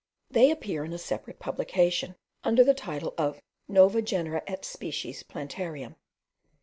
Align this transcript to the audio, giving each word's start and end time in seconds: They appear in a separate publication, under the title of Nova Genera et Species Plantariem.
They 0.31 0.49
appear 0.49 0.83
in 0.83 0.93
a 0.93 0.97
separate 0.97 1.37
publication, 1.37 2.15
under 2.43 2.63
the 2.63 2.73
title 2.73 3.13
of 3.19 3.39
Nova 3.67 4.01
Genera 4.01 4.41
et 4.47 4.65
Species 4.65 5.21
Plantariem. 5.21 5.95